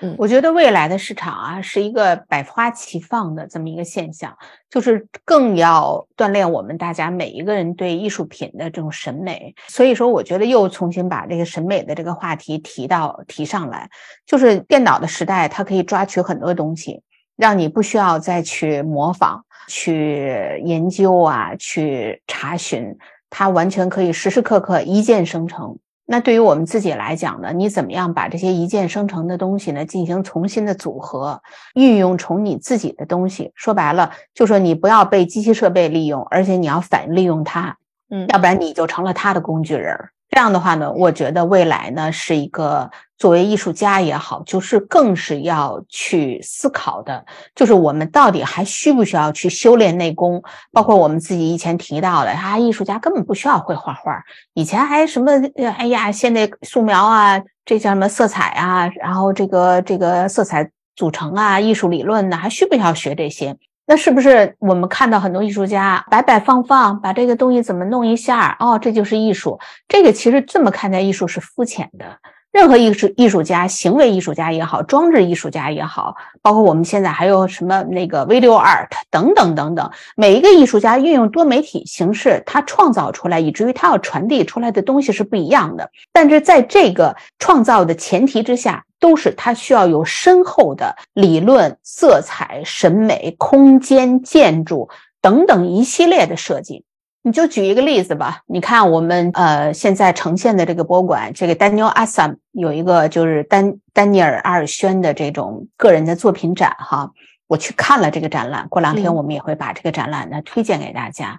[0.00, 4.36] 嗯，我觉得未来的市场啊是一个百花齐放的这么一个现象，
[4.70, 9.54] 就是更要锻炼我们大家每一个人对艺术品的这种审美。
[9.68, 13.88] 所以说，我觉得又重新把这个审美的这个话题提到提上来，
[14.26, 17.02] 就是电脑的时代，它可以抓取很多东西，
[17.36, 22.96] 让你不需要再去模仿、去研究啊、去查询。
[23.30, 25.76] 它完全可以时时刻刻一键生成。
[26.10, 27.52] 那对于我们自己来讲呢？
[27.52, 31.42] 你怎么样把这些一键生成的东西呢进行重新的组合，
[31.74, 33.52] 运用成你自己的东西？
[33.54, 37.76] 说白了，就说你不要被机器设备利用，而且你要反利用它，
[38.08, 39.94] 嗯，要不然你就成了它的工具人。
[40.30, 50.42] 这样的话呢，我觉得未来呢是一个作为艺术家也好，就是更是要去思考的，就是我们到底还需不需要去修炼内功？
[50.70, 55.32] 包括我们自己以前提到的，啊，艺术家根本不需要会画画，以前还什么，
[55.78, 63.56] 哎呀，现在素描啊，这叫什么色彩啊，然后这个这个色彩组成啊，艺术理论呢，还需不需要学这些？
[63.88, 68.54] 那是不是我们看到很多艺术家摆摆放放，把这个东西怎么弄一下？
[68.60, 69.58] 哦，这就是艺术。
[69.88, 72.04] 这个其实这么看待艺术是肤浅的。
[72.50, 85.90] 任何艺术艺术家、行为艺术家也好，装置艺术家也好，包括我们现在还有什么那个 video art 等等等等，每一个艺术家运用多媒体形式，他创造出来，以至于他要传递出来的东西是不一样的。
[86.12, 94.88] 但是在这个创造的前提之下，都是他需要有深厚的理论、色彩、审美、空间、建筑
[95.20, 96.82] 等等一系列的设计。
[97.28, 107.10] 你就举一个例子吧，你看我们呃现在呈现的这个博物馆，这个 Daniel Assam 有一个就是丹丹尼尔阿尔宣的这种个人的作品展哈，
[107.46, 111.38] 我去看了这个展览，过两天我们也会把这个展览呢推荐给大家。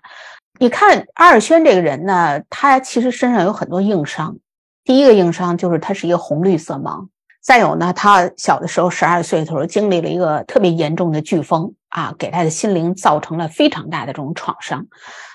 [0.60, 4.38] 你看阿尔轩这个人呢，他其实身上有很多硬伤，
[4.84, 7.08] 第一个硬伤就是他是一个红绿色盲。
[7.41, 14.86] 再有呢，他小的时候十二岁的时候经历了一个特别严重的飓风啊，给他的心灵造成了非常大的这种创伤，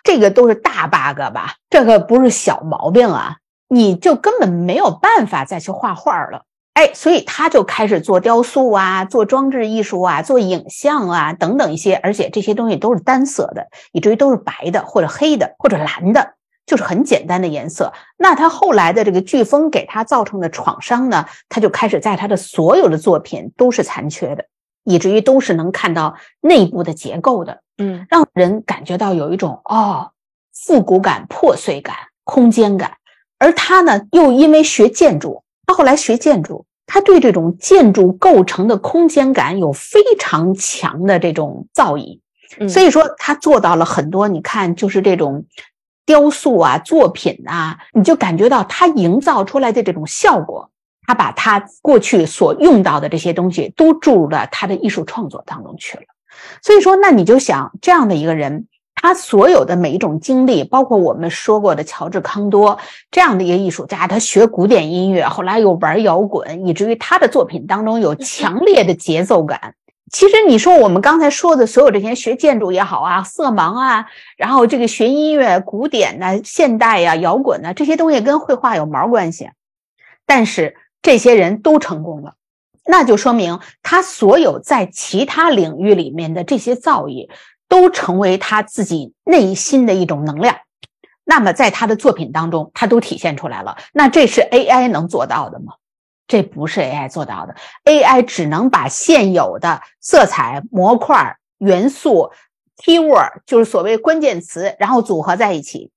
[0.04, 1.54] 这个都是大 bug 吧？
[1.70, 3.38] 这个不是小毛病啊，
[3.68, 16.33] 你就根本没有办法再去画画了，哎，所以他就开始做雕塑啊，做装置艺术啊，做影像啊等等一些，而且这些东西都是单色的，以至于都是白的或者黑的或者蓝的。
[16.66, 24.46] 就是很简单的颜色，那他后来的这个飓风给他造成的创伤呢，他就开始在他的所有的作品都是残缺的，
[24.84, 30.12] 以至于都是能看到内部的结构的，嗯，让人感觉到有一种哦
[30.54, 32.92] 复古感、破碎感、空间感。
[33.38, 42.20] 而他呢，又因为学建筑，他后来学建筑，他对这种建筑构成的空间感有非常强的这种造诣，
[42.70, 44.28] 所以说他做到了很多。
[44.28, 45.44] 你看，就是这种。
[46.06, 50.70] 雕塑啊，作品啊，你就感觉到他营造出来的这种效果，
[51.06, 56.04] 他把他过去所用到的这些东西都注入到他的艺术创作当中去了。
[56.62, 62.78] 所以说，那你就想这样的一个人，他所有的每一种经历，包括我们说过的乔治康多
[63.10, 69.74] 这样的一个艺术家，他学古典音乐，后来又玩摇滚，以至于他的作品当中有强烈的节奏感。
[70.12, 79.50] 其实你说我们刚才说的所有这些学建筑也好啊，色盲啊，然后这个学音乐、古典呐、现代呀、摇滚呐，这些东西跟绘画有毛关系？
[80.26, 82.34] 但是这些人都成功了，
[82.86, 87.28] 那就说明他所有在其他领域里面的这些造诣，
[87.68, 90.56] 都成为他自己内心的一种能量。
[91.24, 93.76] 那么在他的作品当中，他都体现出来了。
[93.92, 95.72] 那这是 AI 能做到的吗？
[96.26, 102.30] 这不是 AI 做到的，AI 只能把现有的色彩、模块、元素、
[102.82, 105.90] keyword，就是所谓关键词，然后组合在一起。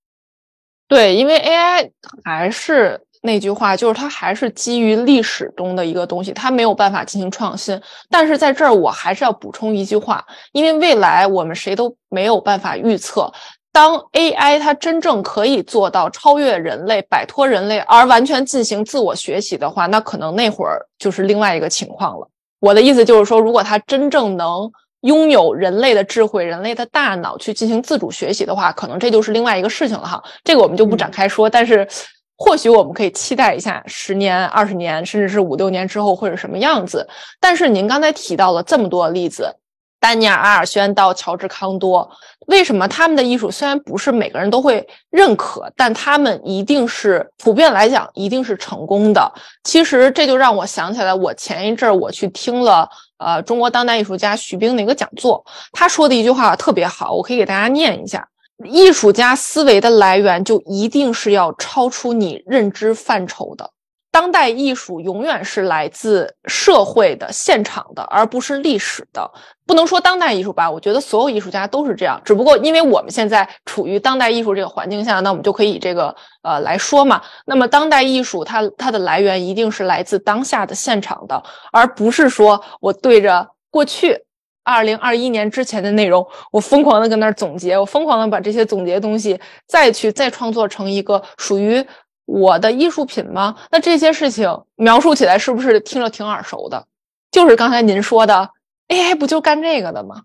[0.88, 1.92] 对，因为 AI
[2.24, 7.82] 还是那句话，就是它还是基于历史中的一个东西，它没有办法进行创新。
[8.10, 13.32] 但是在这儿，我还是要补充一句话，因为未来我们谁都没有办法预测。
[13.72, 22.28] 当 AI 它真正可以做到超越人类、摆脱人类而完全进行自我学习的话，那可能那会儿就是另外一个情况了。
[22.60, 30.24] 我的意思就是说，如果它真正能拥有人类的智慧、人类的大脑去进行自主学习的话，可能这就是另外一个事情了哈。
[30.44, 31.48] 这个我们就不展开说。
[31.48, 31.88] 但是
[32.36, 37.08] 或许我们可以期待一下十年、二十年，甚至是五六年之后会是什么样子。
[37.40, 39.56] 但是您刚才提到了这么多例子，
[40.00, 42.10] 丹尼尔·阿尔宣到乔治·康多，
[42.48, 49.32] 为什么他们的艺术虽然不是每个人都会认可，但他们一定是普遍来讲一定是成功的？
[49.64, 52.88] 其实这就让我想起来，我前一阵儿我去听了
[53.18, 58.28] 呃中国当代艺术家徐冰的一个讲座，他说的一句话特别好，我可以给大家念一下。
[58.64, 63.70] 艺术家思维的来源就一定是要超出你认知范畴的。
[64.12, 69.30] 当代艺术永远是来自社会的现场的，而不是历史的。
[69.66, 72.20] 不能说当代艺术吧，我觉得所有艺术家都是这样。
[72.26, 77.22] 只不过因为我们现在处于当代艺术这个环境下，那我们就可以以这个呃来说嘛。
[77.46, 84.24] 那么当代艺术它它的来源一定是来自当下的现场的，而不是说我对着过去。
[84.64, 91.82] 二零二一年之前的内容，我疯狂的跟那儿总结，我疯狂的把这些总结东西再去再创作成一个属于
[92.28, 93.56] 我的艺术品吗？
[93.72, 96.86] 那这些事情描述起来是不是听着挺耳熟的？
[97.32, 98.52] 就是刚才您说的
[98.90, 100.22] ，AI 不就干这个的吗？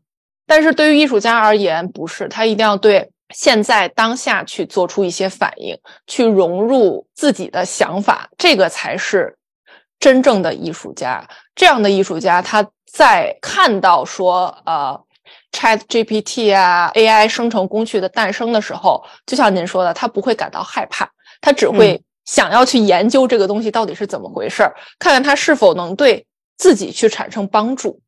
[0.47, 9.39] 但是对于艺术家而言，不是，他一定要对现在当下去做出一些反应，去融入自己的想法，这个才是
[9.99, 11.27] 真正的艺术家。
[11.55, 12.69] 这样的艺术家，他。
[12.95, 15.01] 在看到说呃
[15.51, 21.11] ，Chat GPT 啊，AI 生成工具的诞生的时候，就像您说的，他不会感到害怕，
[21.43, 26.25] 他只会想要去研究这个东西到底是怎么回事儿，看看它是否能对
[26.57, 28.01] 自己去产生帮助。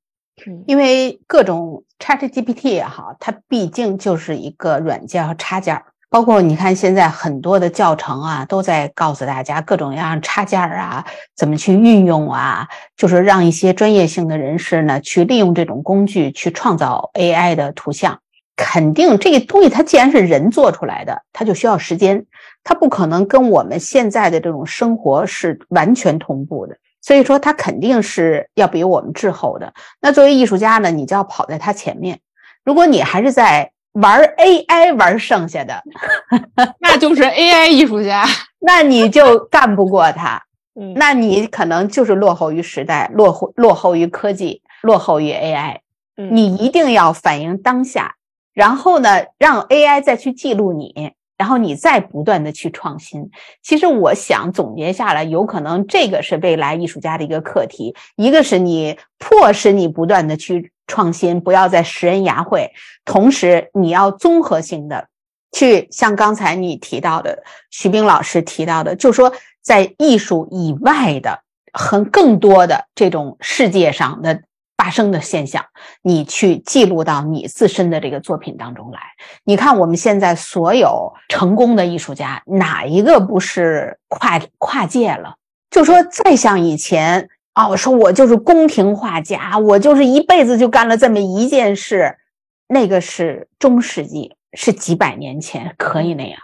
[0.67, 5.85] 因为各种 Chat GPT 也好，它毕竟就是一个软件和插件儿。
[6.11, 11.05] 包括你看，现在很多的教程啊，都在告诉大家各种各样插件儿啊，
[11.37, 18.21] 怎么去运用啊，就是让一些专业性的人士呢，去利用这种工具去创造 AI 的图像。
[18.57, 22.25] 肯定这个东西它既然是人做出来的，它就需要时间，
[22.63, 26.77] 它不可能跟我们现在的这种生活是完全同步的。
[27.01, 29.73] 所以说，它肯定是要比我们滞后的。
[30.01, 32.21] 那作为艺术家呢，你就要跑在它前面。
[32.65, 35.83] 如果你还是在玩 AI 玩剩下的，
[36.81, 38.25] 那就是 AI 艺术家，
[38.59, 40.43] 那你就干不过他。
[40.97, 45.77] 那你可能就是落后于时代，落后落后于科技，落后于 AI。
[46.17, 48.15] 你一定要反映当下，
[48.55, 53.31] 然后呢，让 AI 再去记录你，然后你再不断的去创新。
[53.63, 60.71] 其实我想总结下来，有可能这个是未来艺术家的一个课题，一个是你迫使你不断的去。
[60.87, 62.71] 创新不要再食人牙慧，
[63.07, 65.09] 同时你要综合性的
[65.51, 69.33] 去像刚才你提到的徐冰老师提到的，就说
[69.63, 71.41] 在艺术以外的
[71.73, 74.43] 很更多的这种世界上的
[74.85, 75.65] 发生的现象，
[76.03, 79.01] 你去记录到你自身的这个作品当中来。
[79.45, 85.37] 你看我们现在所有成功的艺术家，哪一个不是跨跨界了？
[85.71, 87.31] 就说再像以前。
[87.55, 92.19] 啊，我说我就是宫廷画家，我就是一辈子就干了这么一件事，
[92.67, 96.37] 那个是中世纪，是几百年前可以那样，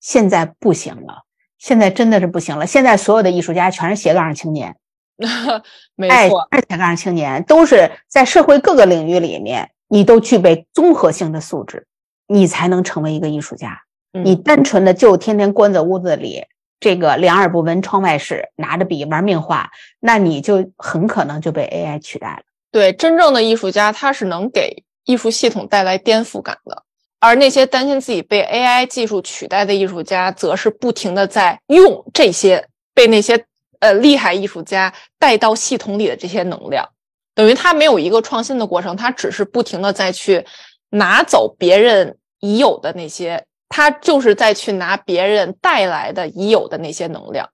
[0.00, 1.24] 现在不行了，
[1.58, 2.66] 现在真的是不行了。
[2.66, 4.76] 现在所有的艺术家全是斜杠青年，
[5.96, 11.86] 没错，斜杠青年都是在社会各个领域里面，你都具备综合性的素质，
[12.26, 13.82] 你才能成为一个艺术家。
[14.12, 16.44] 你单纯的就天天关在屋子里。
[16.80, 22.42] 这个两耳不闻窗外事，拿着笔玩命画，那你就很可能就被 AI 取代了。
[22.70, 26.84] 对，真正的艺术家，他是能给艺术系统带来颠覆感的，
[27.18, 32.64] 而那些担心自己被 AI 技术取代的艺术家，则是不停的在用这些
[32.94, 33.44] 被那些
[33.80, 36.88] 呃厉害艺术家带到系统里的这些能量，
[37.34, 40.44] 等于他没有一个创新的过程，他只是不停的在去
[40.90, 43.44] 拿走别人已有的那些。
[43.70, 47.46] 他就是在去拿别人带来的已有的那些能量，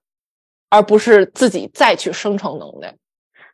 [0.69, 2.93] 而不是自己再去生成能量。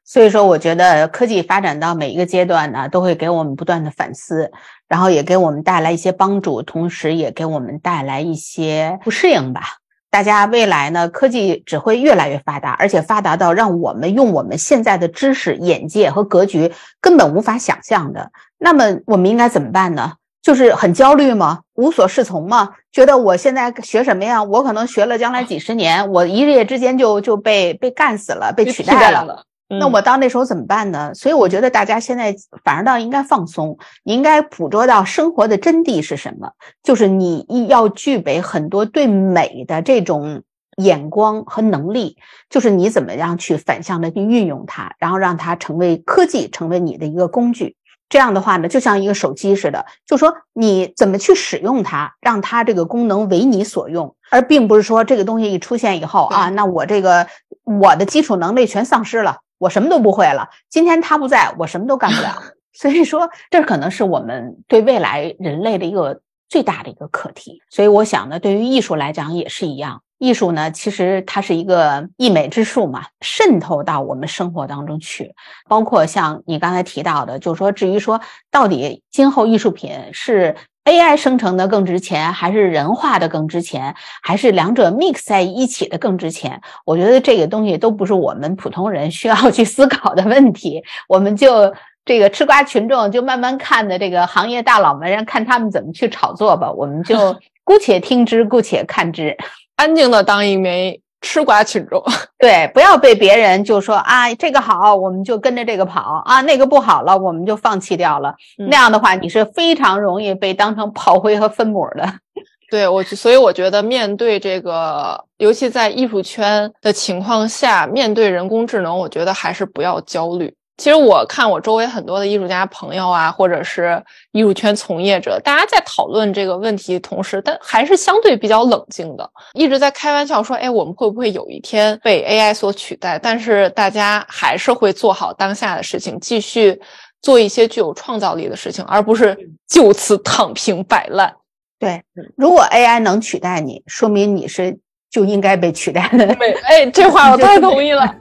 [0.06, 4.52] 所以说，我觉得科技发展到每一个阶段呢，都会给我们不断的反思，
[4.88, 9.81] 然后也给我们带来一些帮助，同时也给我们带来一些不适应吧。
[10.12, 18.30] 大家未来呢，科技只会越来越发达，而且发达到让我们用我们现在的知识、眼界和格局根本无法想象的。
[18.60, 20.14] 那么，我们应该怎么办呢？
[20.44, 21.62] 就是很焦虑吗？
[21.76, 22.72] 无所适从吗？
[22.92, 24.44] 觉得我现在学什么呀？
[24.44, 29.46] 我可能学了将来几十年，我一夜之间就就被被干死了，被取代了。
[29.80, 31.14] 那我到那时候怎么办呢？
[31.14, 36.52] 所以我觉得大家现在反而倒应该放松，你应该捕捉到生活的真谛是什么，
[36.84, 40.44] 就是你要具备很多对美的这种
[40.78, 42.18] 眼光和能力，
[42.50, 47.76] 就是你怎么样去反向的去运用它，然后让它成为科技，成为你的一个工具。
[48.10, 57.28] 这样的话呢，就像一个手机似的，就说你怎么去使用它，让它这个功能为你所用，而并不是说这个东西一出现以后啊，那我这个
[57.64, 60.50] 我的基础能力全丧失了，我什么都不会了。
[60.70, 62.42] 今天他不在，我什么都干不了。
[62.74, 67.62] 所以说，这可能是我们对未来人类的一个最大的一个课题。
[67.70, 70.02] 所以我想呢，对于艺术来讲也是一样。
[70.18, 75.34] 艺术呢，其实它是一个溢美之术嘛，渗透到我们生活当中去。
[75.68, 80.56] 包括像你刚才提到的，就是说，至于说到底今后艺术品是
[80.86, 86.60] AI 生成的更值钱，还是人画的更值钱，还是两者 mix 在一起的更值钱？
[86.86, 90.84] 我觉得这个东西都不是我们普通人需要去思考的问题。
[91.08, 91.72] 我们就
[92.04, 96.72] 这个吃瓜群众就慢慢看的这个行业大佬们，让看他们怎么去炒作吧。
[96.72, 99.38] 我们就 姑且听之，姑且看之。
[99.76, 102.04] 安静的当一枚吃瓜群众，
[102.38, 108.34] 对，不要被别人就说啊这个好，我们就跟着这个跑啊，那个不好了，我们就放弃掉了。
[108.58, 112.12] 那样的话，你是非常容易被当成炮灰和分母的。
[112.72, 120.54] 对我，所以我觉得面对这个，尤其在艺术圈的情况下，面对人工智能，我觉得还是不要焦虑。
[120.82, 136.82] 其实我看我周围很多的艺术家朋友啊，或者是艺术圈从业者，大家在讨论这个问题的同时，但还是相对比较冷静的，一直在开玩笑说：“哎，我们会不会有一天被 AI 所取代？”但是大家还是会做好当下的事情，继续
[137.22, 141.32] 做一些具有创造力的事情，而不是就此躺平摆烂。
[141.78, 142.02] 对，
[142.36, 144.76] 如果 AI 能取代你，说明你是
[145.12, 146.36] 就应该被取代的。
[146.64, 148.16] 哎，这话我太同意了。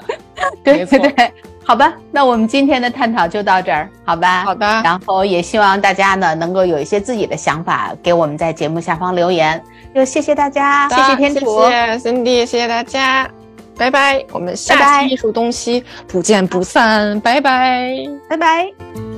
[0.63, 1.33] 对 对对。
[1.71, 4.43] 好吧，那我们今天的探讨就到这儿，好吧？
[4.43, 4.66] 好的。
[4.83, 9.62] 然后也希望大家呢能够有一些自己的想法，给我们在节目下方留言。
[9.95, 13.31] 就谢谢大家，谢谢天楚，谢谢 Cindy，谢谢大家，
[13.79, 14.21] 拜拜。
[14.33, 17.95] 我们下期艺术东西不见不散，拜拜，
[18.29, 19.10] 拜拜。